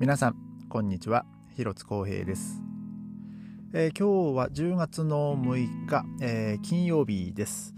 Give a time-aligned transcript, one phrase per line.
[0.00, 0.36] 皆さん
[0.68, 1.24] こんにちは。
[1.56, 2.62] 広津光平です、
[3.72, 7.74] えー、今日は10月の6日、えー、金曜日です、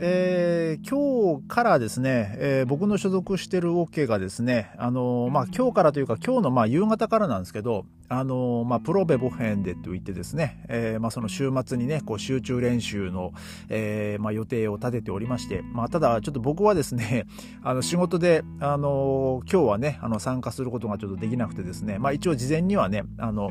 [0.00, 13.32] えー、今日からですね、えー、僕の所属してるオ OK がですね、あのー、まあ、今日からというか今日のまあ夕方からなんですけど、あのまあ、プロベボヘンデといってですね、えまあ、その週末にね、こう集中練習の、
[13.70, 17.24] えまあ、予定を立てておりまして、まあ、ただちょっと僕はですね、
[17.64, 23.48] あの仕事で、あの今日はね、あの参加することがちょっとできなくてですね、まあ、一応事前にはね、あの、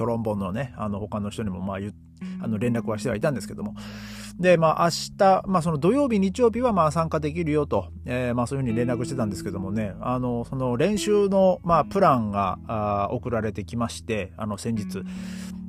[0.00, 1.78] トロンボンのね、あの他の人にもまあ
[2.42, 3.74] あの連絡はしてはいたんですけども、
[4.38, 15.02] で、まあ明日、まあその土曜日、日曜日はまあ参加できるよと、えー、まあそういうふうに連絡してたんですけどもね、あの、その練習のまあプランがあ送られてきまして、あの先日、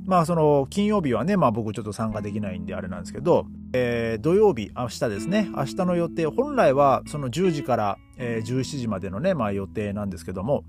[0.06, 10.64] まあその金曜日はね、まあ僕ちょっと参加できないんであれなんですけど、えー、土曜日、明日ですね、明日の予定、本来はその10時から、えー、17時までのね、まあ予定なんですけども、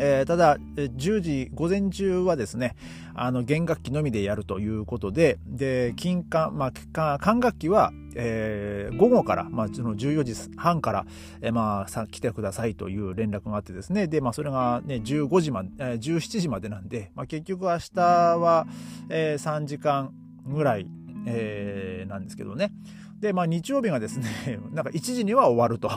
[0.00, 2.76] えー、ただ、10時、午前中はですね、
[3.14, 11.06] あの、弦楽器のみでやるということで、で、金管、まあ、管楽器は、えー、午後から、まあ、その14時半から、
[11.40, 18.66] えー、まあ、さ、来てくださいという連絡があってですね、で、まあ、それがね、15時まで、えー、17時までなんで、まあ、結局明日は、
[19.08, 20.12] えー、3時間
[20.46, 20.86] ぐらい、
[21.26, 22.72] えー、なんですけどね。
[23.20, 24.26] で、まあ日曜日がですね、
[24.72, 25.90] なんか1時には終わると、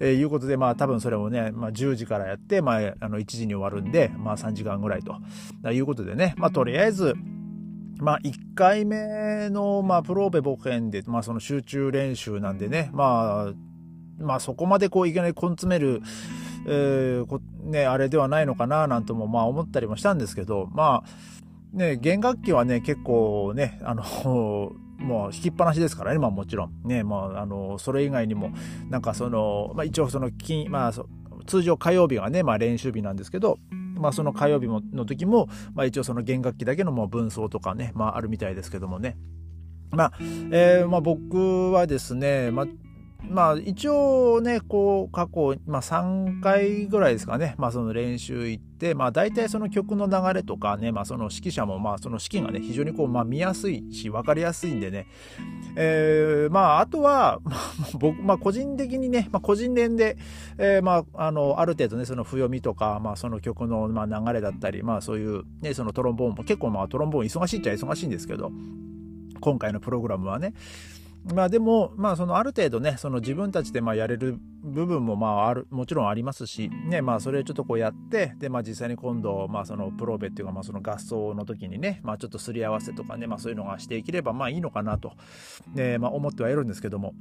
[0.00, 5.20] えいうことで、まあ多分それをね、まあ10時からやって、まああの1時に終わるんで、まあ3時間ぐらいと
[5.70, 7.14] いうことでね、まあとりあえず、
[8.00, 13.52] まあ1回目の、まあプローベボケンで、まあその集中練習なんでね、まあ、
[14.18, 16.02] まあそこまでこういきなり根詰める、
[16.66, 21.43] えー、ね、あれではないのかななんともまあ思ったりもしたんですけど、まあ、
[21.74, 24.02] ね、弦楽器はね、結構ね、あの、
[24.98, 26.88] もう引きっぱなしですからね、まあもちろん。
[26.88, 28.52] ね、まあ、あの、それ以外にも、
[28.88, 30.92] なんかその、まあ一応その金、まあ
[31.46, 33.58] 通常火曜日がね、まあ練習日なんですけど、
[33.96, 39.16] まあその火曜日もの時も、まあ一応その弦楽器だけのもう分奏とかね、まああるみたいですけどもね。
[39.90, 40.12] まあ、
[40.52, 42.66] えー、まあ僕はですね、まあ
[43.30, 55.06] まあ一応ね、こう過去、まあ3回ぐらいですかね、まあその練習行って、まあ大体その曲の流れとかね、まあその指揮者もまあその指揮がね、非常にこうまあ見やすいし分かりやすいんでね、
[55.76, 57.58] えー、まああとは、 まあ、
[57.98, 60.16] 僕、まあ個人的にね、まあ個人連で、
[60.58, 68.52] えー、まああの、ある程度ね、その譜読みとか、まあその曲のまあ流れだったり、まあそういうね、そのトロンボーンも結構まあトロンボーン忙しいっちゃ忙しいんですけど、
[69.40, 70.54] 今回のプログラムはね、
[71.32, 85.12] まあでも、まあそのある程度ね、その自分たちでまあやれる部分もまあある、もちろんありますし、ね、まあそれをちょっとこうやって、で、まあ実際に今度、まあそのプロベっていうか、まあその合奏の時にね、まあちょっとすり合わせとかね、まあそういうのがしていければまあいいのかなと、
[85.74, 87.14] ね、まあ思ってはいるんですけども、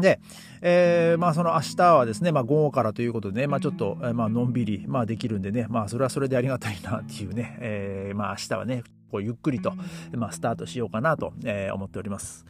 [0.00, 0.20] で、
[0.60, 9.72] えー、まあその明日はですね、まあ午後からということでね、まあちょっと、え、まあのんびり、まあできるんでね、まあそれはそれでありがたいなっていうね、えー、まあ明日はね、こうゆっくりと、
[10.16, 12.44] まあスタートしようかなと、えー、思っております。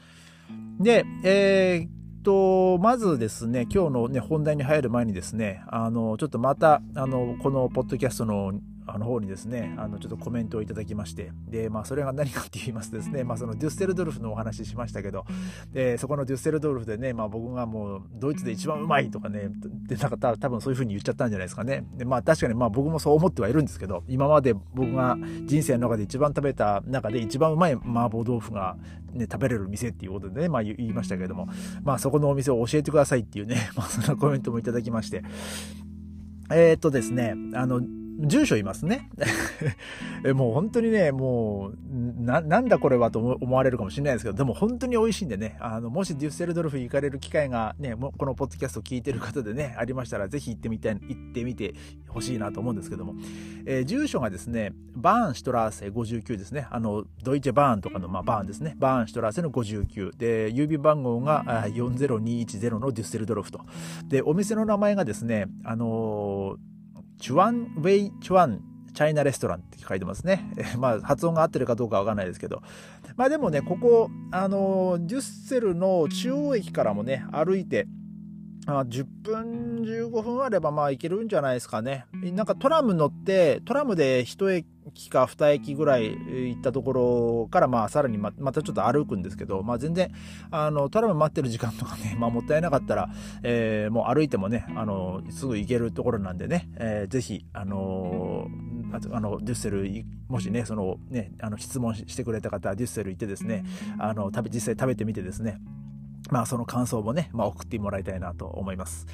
[0.81, 1.91] で、えー、っ
[2.23, 8.53] と、まずですね、今日のね、本題に入る前にですね、あの、ちょっとまた、あの、このポッドキャストの
[8.93, 15.25] あの方にですね、あのちょっとコメントをいただきまして、で、まあそれが何かって言いますとですね、まあそのデュッセルドルフのお話ししましたけど、
[15.73, 19.51] で、そこのデュッセルドルフでね、まあ僕がもうドイツで一番うまいとかね、
[19.87, 21.85] で、なんか多分そういう風に言っちゃったんじゃないですかね。
[21.97, 28.77] で、まあ確かにまあ僕もそう思ってはいるんですけど、今まで僕が人生の中で一番食べた中で一番うまい麻婆豆腐が
[29.13, 31.49] ね、食べれる店っていうことでね、まあ言いましたけれども、
[31.83, 35.23] まあそこのお店を教えてくださいっていうね、 まあそんなコメントもいただきまして、
[36.51, 37.81] えー、っとですね、あの、
[38.21, 39.09] 住所いますね。
[40.35, 51.75] もう本当にね、もう、な、なんだこれはと思われるかもしれないですけど、でも本当に美味しいんでね、あの、もしデュッセルドルフ行かれる機会がね、もこのポッドキャスト聞いてる方でね、ありましたら、ぜひ行ってみたい、行ってみて
[52.09, 53.15] ほしいなと思うんですけども、
[53.65, 56.67] えー、住所がですね、バーンシュトラーセ59ですね。
[56.71, 58.75] あの、ドイツバーンとかの、まあ、バーンですね。
[58.79, 60.17] バーンシュトラーセの59。
[60.17, 63.61] で、郵便番号が40210のデュッセルドルフと。
[64.09, 66.70] で、お店の名前がですね、あのー
[67.21, 68.61] チュワンウェイチュワン
[68.95, 70.51] チャイナレストランって書いてますね。
[70.79, 72.63] まあ、発音が合ってるかどうかわかんないですけど。
[73.17, 77.87] まあでもね、ここ、あの、デュッセルの中央駅からもね、歩いて、
[78.71, 82.07] まあ10分15分あればまあ行けるんじゃないですかね。
[82.13, 90.13] なんかトラム乗って、トラムで1駅か2駅ぐらい行ったところからまあさらにまたちょっと歩くんですけど、まあ全然、
[90.51, 93.09] あの、トラム待ってる時間とかね、 まあもったいなかったら、
[93.43, 99.89] えー、もう歩いてもね、あの、すぐ行けるところなんでね、えー、ぜひ、あのー、あの、デュッセル、
[100.29, 103.65] もしね、そのね、あの、質問してくれた方デュッセル行ってですね、
[103.99, 105.61] あの、食べ、実際食べてみてですね、
[106.31, 109.07] まあその感想もね、まあ送ってもらいたいなと思います。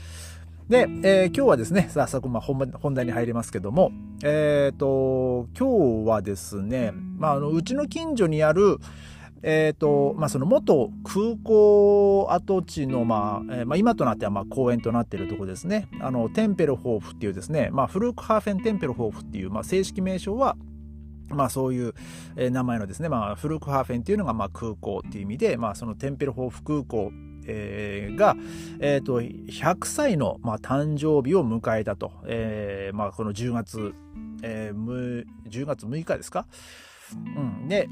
[0.69, 3.93] で、えー、今日はですね、早速、まあ本、本題に入りますけども、
[4.25, 8.79] えっ、ー、と、今日はですね、まあ、あの、うちの近所にある、
[9.45, 15.87] えっ、ー、と、まあ、その元空港跡地の、まあ、えー、まあ、今となっては、まあ、公園となっているところですね。
[16.01, 20.57] あの、テンペルホーフっていうですね、まあ、フルークハーフェンテンペルホーフっていう、まあ、正式名称は、
[21.29, 21.95] まあそういう、
[22.37, 27.11] 名前のですね、まあフルクハーフェンっていうのがまあ空港っていう意味で、まあそのテンペルホーフ空港
[27.49, 28.37] えー、が、
[28.81, 32.13] えっ、ー、と、100歳の、まあ、誕生日を迎えたと。
[32.27, 33.95] えー、まあ、この10月、
[34.43, 36.47] えー、10月6日ですか？
[37.15, 37.69] うん。
[37.69, 37.89] で、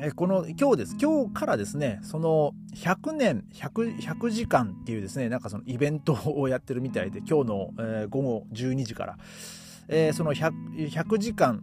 [0.00, 0.96] えこの今日です。
[1.00, 9.18] 今日からですね、その100年100、100時間っていうですね、なんかそのイベントをやってるみたいで、今日の、えー、午後12時から、
[9.88, 11.62] えー、その 100, 100時間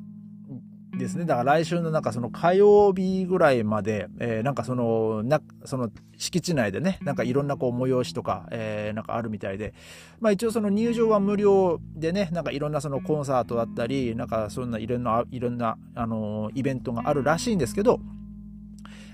[1.01, 1.25] ですね。
[1.25, 9.73] だから来週のなんかその火曜日ぐらいまで、えー、なんかその、な、その敷地内でね、なんかいろんなこう催しとか、えー、なんかあるみたいで、
[10.19, 17.99] まあ一応その入場は無料でね、なんかいろんなそのコンサートだったり、なんかそんないろんな、いろんな、あのー、イベントがあるらしいんですけど、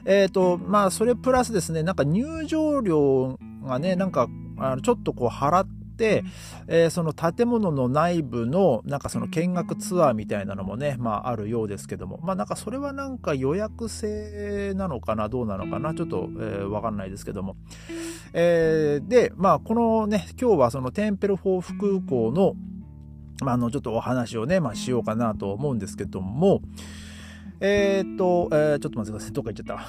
[0.06, 4.28] えっ、ー、と、まあそれプラスですね、なんか入場料がね、なんか、
[4.60, 5.77] あのちょっとこう払って、、
[6.68, 17.56] えー、その建物の内部のなんかその見学ツアーみたいなのもね、まああるようですけども、まあなんかそれはなんか予約制なのかな、どうなのかな、ちょっと、えー、わかんないですけども。
[18.34, 22.54] えー、で、まあこのね、今日はそのテンペルフォーフ空港の、
[23.44, 26.62] まあ、あの、ちょっとお話をね、まあしようかなと思うんですけども、
[27.60, 29.34] えー、っと、えー、ちょっと待ってください。
[29.34, 29.86] どっか行っちゃった。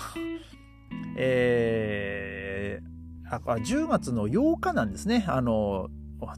[1.16, 2.88] えー、
[3.30, 5.24] あ、10月の8日なんですね。
[5.28, 5.88] あの、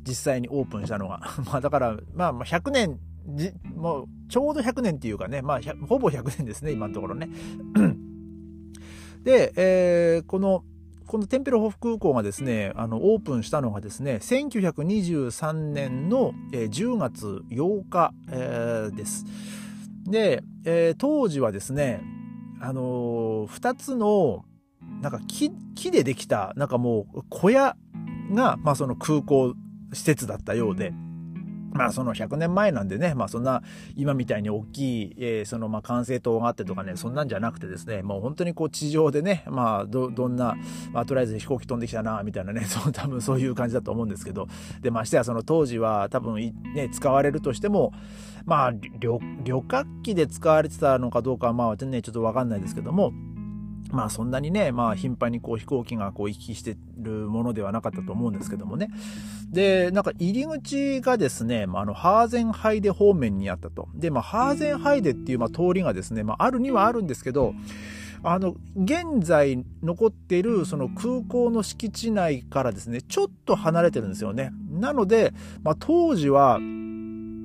[0.06, 1.20] 実際にオープンしたのが。
[1.46, 2.98] まあだから、まあ100年、
[3.74, 7.28] もうちょうど100年っていうかね、まあほぼ100年ですね、今のところね。
[9.24, 10.64] で、えー、この、
[11.06, 19.24] このテンペルホフ空港がですね、あの、オープンしたのがですね、1923年の10月8日、えー、です。
[20.06, 22.00] で、えー、当時はですね、
[22.60, 24.44] あのー、2つの、
[25.02, 27.76] なんか木、木でできた、なんかもう小屋
[28.32, 29.54] が、まあその空港
[29.92, 30.92] 施設だったようで、
[31.72, 33.62] まあその100年前なんでね、まあそんな
[33.96, 40.56] 今みたいに大きい、えー、そのまあ管制塔があってとかね、そんなんじゃなくてですね、もう本当にこう地上でね、まあど、どんな、
[40.92, 44.48] まあとりあえず飛行機飛んできたな、みたいなね、 そう多分そういう感じだと思うんですけど、
[44.80, 46.34] で、ましてやその当時は多分
[46.74, 47.92] ね、使われるとしても、
[48.46, 53.12] まあ旅、旅客機で使われてたのかどうかはまあね、ちょっとわかんないですけども、
[53.90, 58.88] まあそんなにね、まあ頻繁にこう飛行機がこう行き来してるものではなかったと思うんですけどもね。
[59.50, 63.88] で、なんか入り口がですね、まあ、あの、ハーゼンハイデ方面にあったと。
[63.94, 67.54] で、まあ、ハーゼンハイデっていうまあ通りがですね、まあ、あるにはあるんですけど、
[68.22, 74.52] あの、現在残っているその空港の敷地内からですね、ちょっと離れてるんですよね。
[74.70, 75.32] なので、
[75.62, 76.58] まあ、当時は、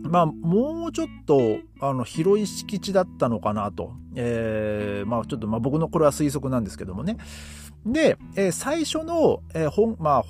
[0.10, 3.94] まあ、もうちょっと、あの、広い敷地だったのかなと。
[4.16, 7.18] えー、まあ、ちょっと、まあ、僕のこれは推測なんですけどもね。
[7.86, 10.24] で、えー、最初の、えー、本、まあ、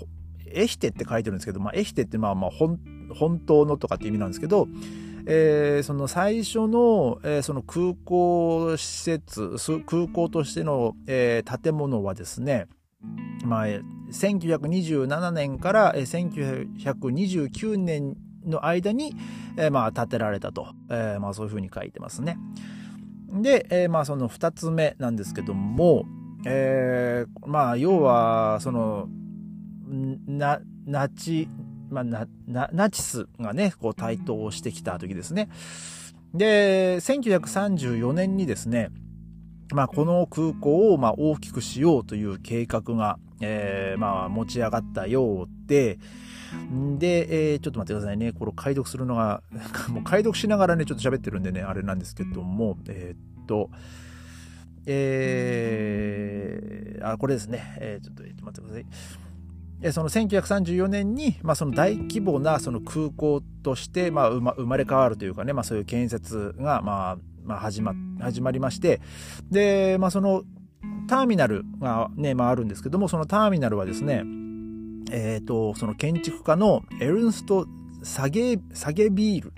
[0.51, 2.79] エヒテって書いてるんですけど、まあ、エヒテってまあ、まあ、本、
[3.13, 4.67] 本当のとかって意味なんですけど、
[5.27, 9.55] えー、その最初の、えー、その空港施設、
[9.85, 12.67] 空港としての、えー、建物はですね、
[13.43, 13.65] まあ、
[14.11, 19.15] 1927年から1929年の間に、
[19.57, 22.37] えー、まあ、建てられたと、えー、まあ、そういうふうに書いてますね。
[23.31, 26.05] で、えー、まあ、その二つ目なんですけども、
[26.45, 29.07] えー、まあ、要は、その、
[30.27, 31.49] な、ナチ、
[31.89, 35.49] まあ、な、ナチスがね、こう台頭してきた時ですね。
[36.33, 38.89] で、1934年にですね、
[39.73, 45.97] まあ、この空港をまあ大きくしようという計画が、えー、まあ持ち上がったようで、
[46.97, 48.33] で、えー、ちょっと待ってくださいね。
[48.33, 49.43] これ解読するのが、
[49.89, 53.69] もう解読しながらね、ちょっと喋ってるんでね、あれなんですけども、えー、っと、
[54.85, 57.77] えー、あ、これですね。
[57.79, 58.85] えー、ちょっと待ってください。
[59.91, 69.01] その1934年に、まあ、その大規模なその空港として、まあ、生まれ変わるというかね、まあ、そういう建設が、まあ、まあ、始ま、始まりまして、
[69.51, 70.43] で、まあ、その
[71.07, 74.23] ターミナルがね、まあ、あるんですけども、そのターミナルはですね、
[75.11, 77.67] え、ー、と、その建築家のエルンスト・
[78.03, 79.53] サゲ、サゲビール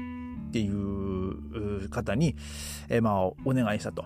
[0.50, 2.36] っていう方に、
[2.90, 4.06] えー、まあ、お願いしたと。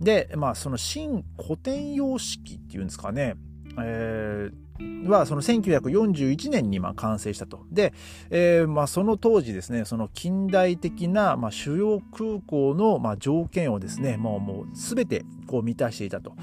[0.00, 3.34] で、まあ、その新古典様式っていうんですかね、
[3.80, 7.64] えー、はその1941年にまあ完成したと。
[7.70, 7.92] で、
[8.30, 16.34] えー、まあその当時ですね、その近代的なまあ主要空港のまあ条件をですね、もうもう全てこう満たしていたと。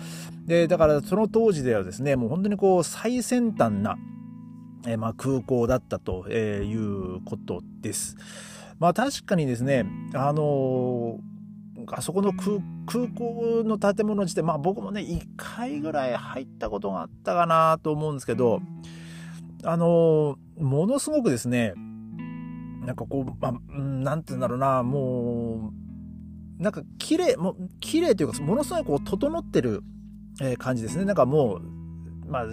[0.46, 3.98] で、だからその当時ではですね、もう本当にこう最先端な
[4.88, 8.18] えまあ、空港だったということです。
[8.80, 11.20] まあ確かにですね、あの
[11.88, 12.60] あそこの空
[13.08, 18.62] 港の建物自体、まあ僕もね、1回ぐらい入ったことがあったかなと思うんですけど、
[19.64, 21.74] あのものすごくですね、
[22.86, 25.72] なんかこう、まあ、なんて言うんだろうな、も
[26.60, 29.84] う、なんか綺麗、もう綺麗というか、ものすごいこう整ってる、
[30.58, 31.06] 感じですね。
[31.06, 31.62] なんかもう、
[32.28, 32.46] まあ、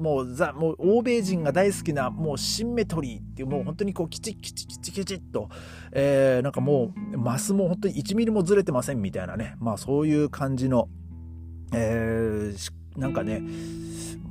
[0.00, 5.48] もうザ、もう欧米人が大好きな、もうシンメトリーっていう、もう本当にこう、きちきちきちきちっと、
[5.92, 10.88] えー、なんかもう、マスも本当に1ミリもずれてませんみたいなね、まあそういう感じの、
[11.72, 13.42] えー、なんかね、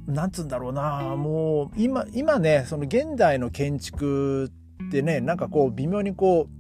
[0.08, 4.52] なんつうんだろうな、もう、今、今ね、その現代の建築
[4.88, 6.59] ってね、なんかこう、微妙にこう、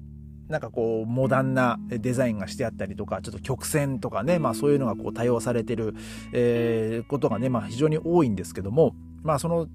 [0.49, 5.95] なんかこうモダンなデザインがしてあったりとかちょっと曲線とかね、まあ、そういうのがこう多用されてる、
[6.33, 9.67] えー、ことがね、まあ、非常に多いんですけども、まあ、その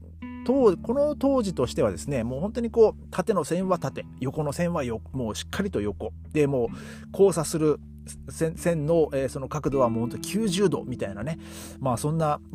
[0.45, 6.12] 当この当時としてはですねもう本当にこう縦の線は縦横の線はもうしっかりと横。
[6.33, 6.69] でもう
[7.12, 7.81] 交差する
[8.28, 11.38] 線の、えー、その角度はもう本当90度みたいなね。
[11.80, 12.40] まあそんな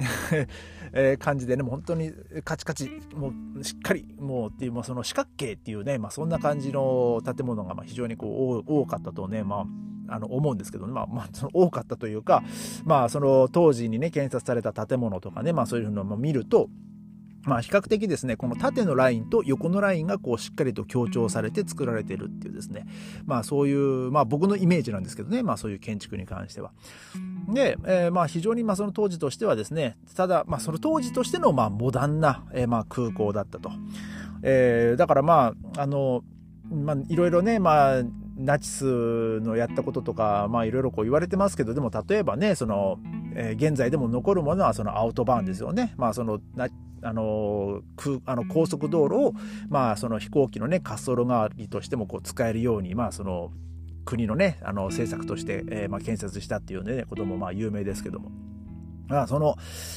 [0.92, 2.12] えー、感じでねもう本当に
[2.44, 9.66] カチカチもうしっかりもうっていう、まあ、その四角形っていうね、まあ、そんな感じの建物がまあ非常にこう多かったとねまあ
[10.12, 12.44] あの思うんですけど、ね、まあ、まあ、その多かったというか、
[12.84, 16.70] まあ、その当時にね建設された建物とかね、まあ、そういうのを見ると
[17.44, 22.86] まあ、比較的ですねこの縦のラインと横のラインがこうしっかりと強調されて作られているっていうですね
[23.26, 26.72] まあそういう、まあ、僕のイメージなんですけどね、まあ、そういう建築に関しては。
[27.54, 33.72] で、えー、まあ非常にまあその当時としてはですねただまあその当時としてのまあモダンな、えー、まあ空港だったと。
[34.42, 36.24] えー、だからまああの
[36.70, 38.04] まあいろいろねまあ
[38.40, 42.98] ナチスのやったこととか、まあいろいろこう言われてますけど、でも例えばね、その、
[43.36, 45.94] えー、現在でも残るものはそのアウトバーンですよね。
[45.98, 46.40] まあその、
[47.02, 49.34] あの空あの高速道路を、
[49.70, 53.52] まあ、その飛行機の、ね、滑走路代わりとしてもこう使えるように、まあ、その
[54.04, 58.32] 国の,、ね、あの政策として、えーまあ、建設したっていうねこともまあ有名ですけども。
[59.08, 59.56] まあ、その、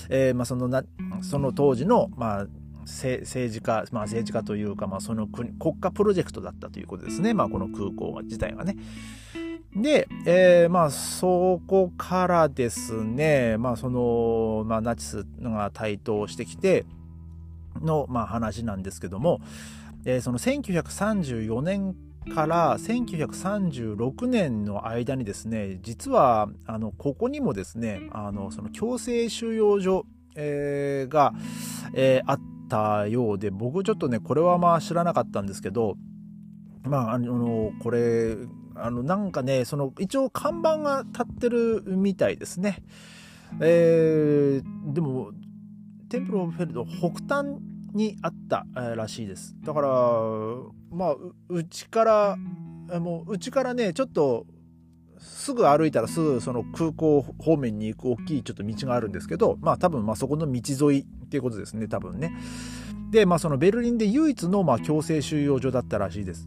[0.08, 0.84] えーまあ、そのな
[1.20, 2.46] その当時の、まあ、
[2.82, 8.76] 政治家、まあ、政治家というか、まあ、その国国家プロジェクトだったということですね、まあ、この空港自体がね。
[9.74, 16.84] で、えー、まあ、そこからですね、まあ、その、まあ、ナチスが台頭してきて
[17.80, 19.40] の、まあ、話なんですけども、
[20.04, 21.96] えー、その1934年
[22.34, 31.32] から1936年の間にですね、実は、あの、ここにもですね、あの、その強制収容所、えー、が、
[31.94, 32.40] えー、あっ
[32.72, 35.96] たようで、僕ちょっとね、これはまあ知らなかったんですけど、
[36.84, 38.36] まあ、あの、これ、
[38.74, 42.82] あの、なんかね、その、一応看板が立ってるみたいですね。
[43.60, 45.32] えー、でも、
[46.08, 47.58] テンプル・オブ・フェルド北端
[47.92, 49.54] にあったらしいです。
[49.62, 49.88] だから、
[50.90, 51.16] まあ、
[51.50, 52.36] うちから、
[52.98, 54.46] もう、うちからね、ちょっと、
[55.18, 62.34] すぐ歩いたらすぐその空港方面に行く大きいちょっと道があるんですけど、まあ多分まあそこの道沿いっていうことですね、多分ね。
[63.10, 66.46] で、まあそのベルリンで唯一のまあ強制収容所だったらしいです。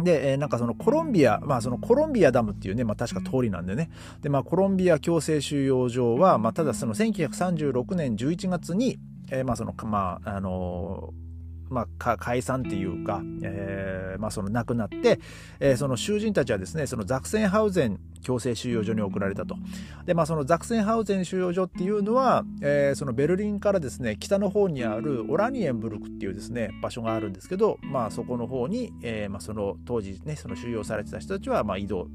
[0.00, 3.90] で、え、なんかそのコロンビア、まあそのコロンビアダムっていうね、まあ確か通りなんでね。
[4.22, 9.00] で、まあコロンビア強制収容所は、まあただその1936年11月に、
[9.32, 11.27] えー、まあその、まあ、あのー
[11.70, 15.20] まあ、解散っていうか、えーまあ、その亡くなって、
[15.60, 19.56] えー、その囚人たちはですねそのザクセンハウゼン強制収容所に送られたと。
[20.04, 32.08] で、まあ、そのザクセンハウゼン収容所っていうのは、えー、そのベルリンからですね北の方にあるオラニエンブルクっていうですね場所があるんですけど、まあ、そこの方に、えーまあ、その当時ねその収容されてた人たちは、まあ、移動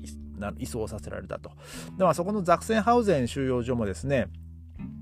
[0.60, 1.51] 移送させられたと。
[1.98, 4.27] で、まあ、そこのザクセンハウゼン収容所もですね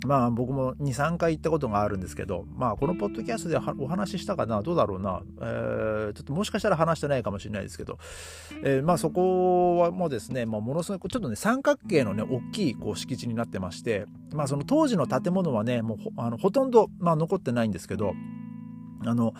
[0.06, 8.00] まあ僕も2、3回行ったことがあるんですけど、まあこのポッドキャストでお話ししたかな、どうだろうな、えー、ちょっともしかしたら話してないかもしれないですけど、
[8.64, 18.14] えー、まあそこはもうですね、まあ、ものすごいちょっとね三角形のね、大きいこう敷地になってまして、まあその当時の建物はね、もうあのほとんど、まあ、残ってないんですけど、
[19.06, 19.34] あの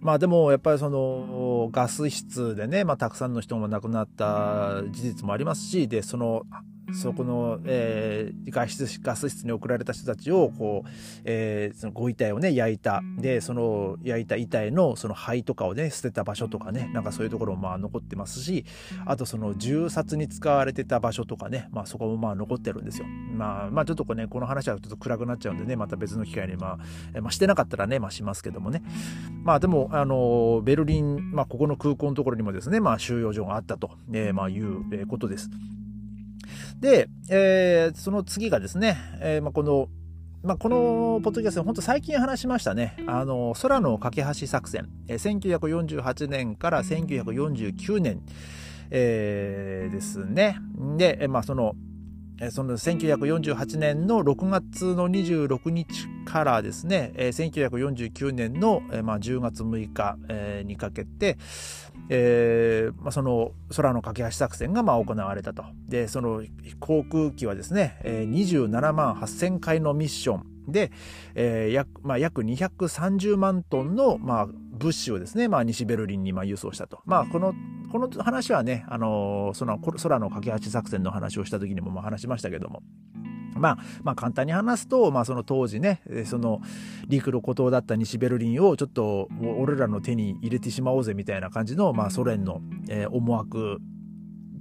[0.00, 6.42] まあでもやっぱりそのガス室でね、まあ、たくさんの人も亡くなった事実もありますしでその
[6.92, 10.88] そこの、えー、ガスガス室に送られた人たちをこう、
[11.24, 18.64] えー、そのご遺体をね焼いたでその焼いた遺体のその灰とかをね捨てた場所とかねなんかそういうところもまあ残ってますし
[19.06, 23.06] あとその銃殺に使われてた場所とかね、まあ、そこもまあ残ってるんですよ。
[23.06, 26.78] まあ、まあちょっとこ,、ね、この話はちょっと暗くなっちゃうんでねまた別の機会に、ま
[27.14, 28.82] あ、まあしてなかったらね、まあ、しますけどもね
[29.44, 35.50] まあでもあのベルリン、まあ、ここの空港のところにもですね、まあ、収容所があったと、えー、まあいうことです。
[36.80, 39.88] で、えー、その次がですね、えーまあ、この
[40.42, 42.96] まあ、このポッドキャスト、本当最近話しましたね。
[43.08, 44.88] あの、空の架け橋作戦。
[45.08, 48.22] え1948年から1949年、
[48.90, 50.58] えー、ですね。
[50.96, 51.74] で、まあ、その、
[52.52, 60.16] その1948年の6月の26日からですね、1949年の10月6日
[60.62, 61.36] にかけて、
[62.08, 65.64] えー、その空の架け橋作戦がま行われたと。
[65.86, 66.42] で、その
[66.80, 70.92] 航空機はですね、27万8000回のミッションで、
[71.34, 77.00] えー約まあ、約230万トンの、まあ、物資をですね、まあ、西ベルリンにま輸送したと。
[77.04, 77.54] まあ、この
[77.90, 82.82] この話はね、あのその空の架け橋作戦の話をした時にも話しましたけども、
[83.58, 86.60] まあ、まあ簡単に話すと、まあその当時ね、その
[87.06, 92.60] 陸路孤島だった西ベルリンをちょっと俺らの手に入れてしまおうぜみたいな感じの、まあソ連の、
[93.10, 93.78] 思惑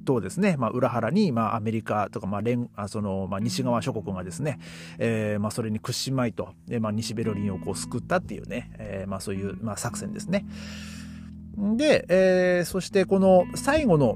[0.07, 4.57] とですね、まあ、裏腹に、まあ、アメリカとか、まあ、連そのまあ、西側諸国がですね、
[4.97, 10.45] えーまあ、それに屈しまいと、まあ、西ベルリンをこう救ったっていうね、えーまあ、そういう、まあ、作戦ですね。
[11.57, 14.15] で、えー、そしてこの最後の、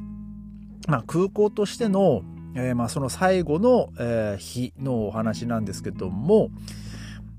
[0.87, 2.23] まあ、空港としての、
[2.55, 6.49] えー、まあその最後の、えー、日のお話なんですけども、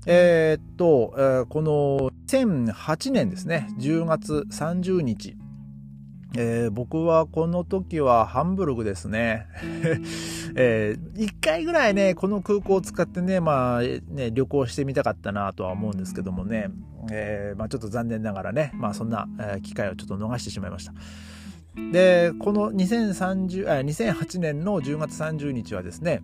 [0.05, 5.37] えー、っと、えー、この2008年ですね、10月30日、
[6.35, 9.47] えー、僕はこの時はハンブルグですね。
[10.55, 16.69] えー、一回ぐらいね、この空港を使ってね、まあね、旅行してみたかったなとは思うんですけどもね、
[17.11, 20.93] えー、まあちょっと残念ながらね、まあそんな、え機会をちょっと逃してしまいました。
[21.91, 26.21] で、この2030あ2008年の10月30日はですね、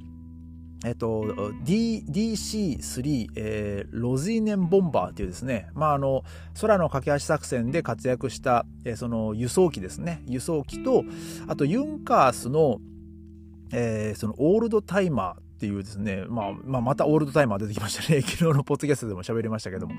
[0.86, 1.24] えっと、
[1.66, 6.24] DC3、えー、ロズイネンボンバーっていうですね、まあ、あの、
[6.62, 10.24] 空の架け橋作戦で活躍した、えー、その輸送機ですね。
[10.26, 11.04] 輸送機と、
[11.48, 12.80] あとユンカースの、
[13.74, 18.22] えー、そのオールドタイマーっていうですね、まあ、まあ、またオールドタイマー出てきましたね。
[18.24, 19.96] 昨日のポッドキャストでも喋りましたけども。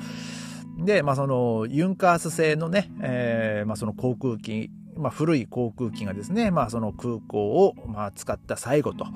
[0.78, 9.06] で、まあ、その、ユンカース製のね、えー、まあ、その航空機まあ、古い航空機がですね、まあ、その空港を、まあ、使った最後と、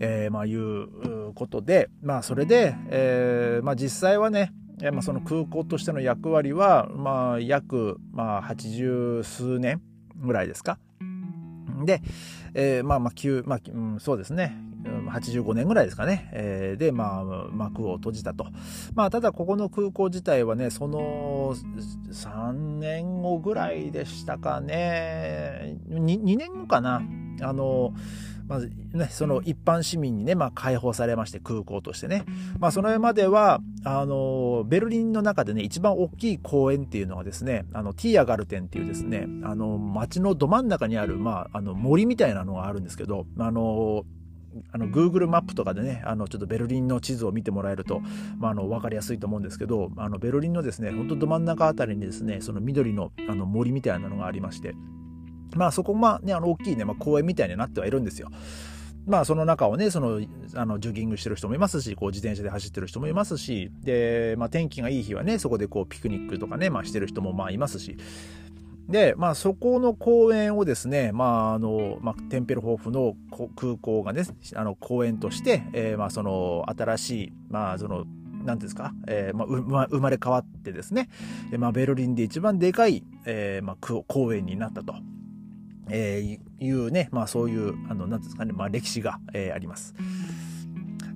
[0.00, 4.52] えーまあ、いうことで、まあ、それで、えーまあ、実際はね、
[4.92, 9.82] まあ、その空港としての役割は、まあ、約、まあ、80数年
[10.16, 10.78] ぐらいですか。
[11.84, 12.02] で、
[12.54, 13.12] えー、まあまあ、
[13.46, 14.56] まあ、うん、そうですね。
[14.84, 16.28] 85年ぐらいですかね。
[16.32, 18.46] えー、で、まあ、幕を閉じたと。
[18.94, 21.54] まあ、ただここの空港自体はね、その
[22.10, 25.76] 3年後ぐらいでしたかね。
[25.88, 27.02] 2, 2年後かな。
[27.42, 27.94] あの、
[28.50, 32.24] まずね、その一般市民にね、まあ、開放されまして、空港としてね。
[32.58, 44.04] まあ、そのまでは、あの、ベルリンの中でね、一番大きい公園っていうのはですね、あの、ティアガルテンっていうですね、あの、街のど真ん中にある、まあ、あの、森みたいなのがあるんですけど、あの、
[44.72, 48.00] あの Google マップとかでねあのちょっとベルリンの地図を見てもらえると、
[48.38, 54.74] まあ、あの分かりやすいと思うんですけどあのベルリンのですね本当ど真ん中あたりにですねその緑のあの森みたいなのがありまして
[55.54, 58.30] まあそこまあねあの大きいね、まあ、公園みたいになってはいるんですよ。
[59.06, 60.20] まあその中をね、その、
[60.54, 67.96] あの、ジョギングしてる人もいますし、こう自転車で走ってる人もいますし、で、まあ天気がいい日はね、そこでこうピクニックとかね、まあしてる人もまあいますし、
[68.90, 73.14] で、まあ、そこの公園をですね、まあ、あの、まあ、テンペルホーフの
[73.56, 74.24] 空港がね、
[74.54, 78.04] あの、公園として、えー、まあ、その、新しい、まあ、その、
[78.44, 79.44] なんですか、えーま
[79.82, 81.08] あ、生まれ変わってですね、
[81.58, 84.94] まあ、ベルリンで一番でかい、えーまあ、公園になったと。
[85.92, 89.94] えー、いうね、まあそういう、あの、なんですかね、まあ歴史が、えー、あります。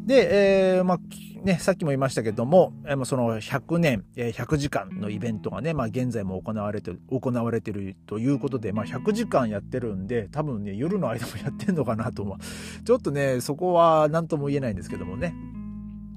[0.05, 0.99] で、えー、まあ、
[1.45, 12.39] ね、さっきも言いましたけども、えー、その100年、え、100時間のイベントがね、まあ、現在も行われてる、行われてるということで、まあ、100時間やってるんで、多分ね、夜の間もやってんのかなと思う。
[12.85, 15.35] ちょっとね、そこは何とも言えないんですけどもね。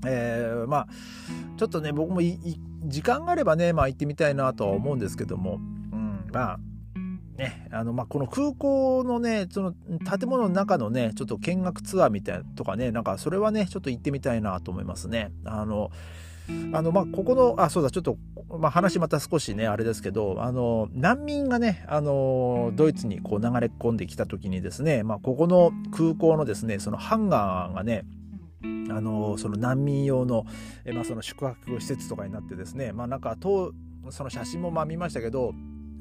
[0.06, 0.88] えー、まあ、
[1.58, 2.22] ちょっとね、僕も
[2.86, 5.60] 時間があればね、まあ行ってみたいなとは思うんですけども、
[5.92, 6.60] うん、まあ、
[7.38, 15.32] ね、あの、まあ、この空港のね、その建物の中のね、ちょっと見学ツアーみたいなとかね、なんかそれはね、ちょっと行ってみたいなと思いますね。
[15.46, 15.92] あの、
[16.74, 18.18] あの、まあ、ここの、あ、そうだ、ちょっと、
[18.58, 28.06] まあ、話また少しね、あれですけど、あの、難民がね、あの、ドイツにこう流れ込んできた時にですね、まあ、ここの空港のですね、そのハンガーがね、
[28.90, 30.46] あの、その難民用の、
[30.86, 33.74] えまあ、その宿泊施設とかになってですね、まあ、なんか、と、
[34.10, 35.54] その写真もまあ見ましたけど、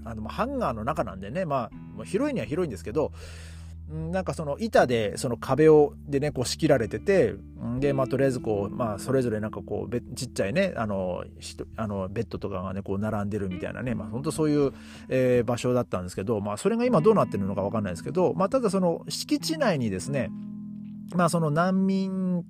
[0.06, 3.12] あのハンガーの中なんでね、まあ、広いには広いんですけど、
[3.88, 7.34] なんかその板でその壁をでねこう仕切られてて
[7.78, 11.24] でまあとりあえずこうまあそれぞれなんかこうちっちゃいねあの
[11.76, 14.72] あのベッドとかがねこう並んでるみたいなねまあ本当そういう、
[15.08, 20.30] え、場所だったんですけどまあそれが今どうなってるのかわかんないですけどまあただその敷地内にですね
[21.14, 22.44] まあその難民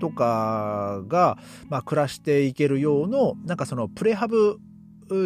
[0.00, 4.58] とかが、まあ、暮らしていけるような、なんかそのプレハブ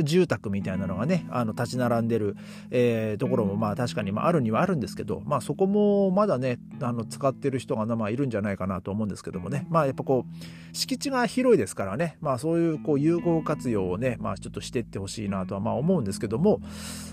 [0.05, 2.37] 住宅みたいなのがね、あの、立ち並んでる、
[2.71, 16.61] えー、ところも、まあ確かに、まああるにはあるんですけど、まあそこもまだね、あの、使ってる人が、まあいるんじゃないかなと思うんですけどもね、まあやっぱこう、敷地が広いですからね、まあそういう、こう、有効活用をね、まあちょっとしてってほしいなとは、まあ思うんですけども、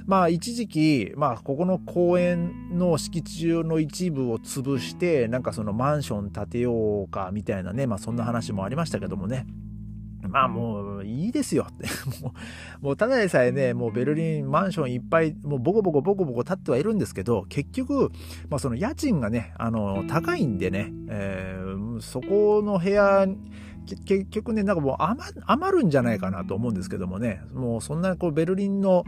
[0.05, 9.45] まあ一時期、まあここの公園の敷地中の一部を潰して、なんかそのマンション建てようか、みたいなね、まあそんな話もありましたけどもね、
[10.27, 11.87] まあもういいですよって。
[12.21, 12.33] も
[12.81, 18.11] う、もうただでさえね、もうベルリンマンションいっぱい、もうボコボコボコボコ建ってはいるんですけど、結局、
[18.49, 23.27] まあその家賃がね、あの、高いんでね、えー、そこの部屋、
[23.95, 24.97] 結局ね、なんかもう
[25.45, 29.05] 余るんじゃないかなと思うんですけどもね、もうそんなこうベルリンの、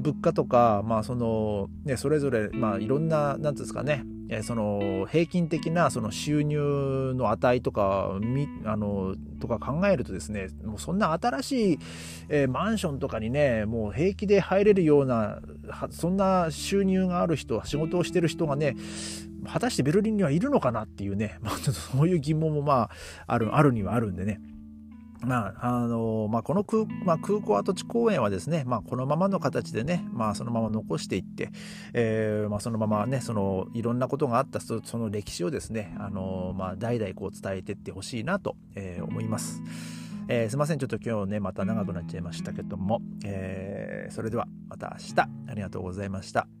[0.00, 4.04] 物価とか、まあその、ね、それぞれ、まあいろんな、なんですかね、
[4.42, 8.12] その平均的なその収入の値とか
[8.64, 11.78] あのとか考えるとですねもうそんな新しい、
[12.46, 15.40] マンションとかにねもう平気で入れるような
[15.90, 18.76] そんな収入がある人仕事をしてる人がね
[19.46, 22.90] 果たしてベルリンにはいるのかなっていうね、 まあ、ちょっとそういう疑問もまあ
[23.26, 24.40] あるあるにはあるんでね
[25.22, 31.50] まああのまあ、この空,、まあ、空港跡地公園はですね、まあ、このままの形でね、まあ、そのまま残していって、
[31.92, 39.62] えーまあ、そのままねそのいろんなことがあったその歴史をですね、あのまあ、代々こう伝えていってほしいなと、えー、思います。
[40.28, 46.59] えー、すいませんちょっと今日ねまた長くなっちゃいましたけども、えー、それではまた明日ありがとうございました。